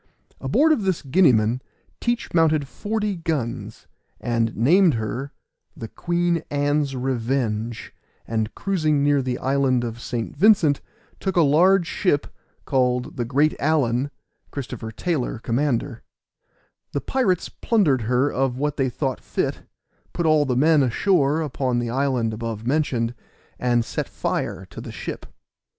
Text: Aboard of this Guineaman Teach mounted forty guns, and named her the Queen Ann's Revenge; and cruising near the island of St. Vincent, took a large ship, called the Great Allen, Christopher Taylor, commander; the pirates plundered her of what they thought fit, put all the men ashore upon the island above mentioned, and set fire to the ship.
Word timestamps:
Aboard 0.39 0.71
of 0.71 0.81
this 0.81 1.03
Guineaman 1.03 1.61
Teach 1.99 2.33
mounted 2.33 2.67
forty 2.67 3.15
guns, 3.17 3.85
and 4.19 4.57
named 4.57 4.95
her 4.95 5.31
the 5.77 5.87
Queen 5.87 6.41
Ann's 6.49 6.95
Revenge; 6.95 7.93
and 8.27 8.51
cruising 8.55 9.03
near 9.03 9.21
the 9.21 9.37
island 9.37 9.83
of 9.83 10.01
St. 10.01 10.35
Vincent, 10.35 10.81
took 11.19 11.35
a 11.35 11.41
large 11.43 11.85
ship, 11.85 12.25
called 12.65 13.15
the 13.17 13.25
Great 13.25 13.53
Allen, 13.59 14.09
Christopher 14.49 14.91
Taylor, 14.91 15.37
commander; 15.37 16.01
the 16.93 17.01
pirates 17.01 17.47
plundered 17.49 18.01
her 18.01 18.27
of 18.33 18.57
what 18.57 18.77
they 18.77 18.89
thought 18.89 19.21
fit, 19.21 19.61
put 20.13 20.25
all 20.25 20.45
the 20.45 20.57
men 20.57 20.81
ashore 20.81 21.41
upon 21.41 21.77
the 21.77 21.91
island 21.91 22.33
above 22.33 22.65
mentioned, 22.65 23.13
and 23.59 23.85
set 23.85 24.09
fire 24.09 24.65
to 24.71 24.81
the 24.81 24.91
ship. 24.91 25.27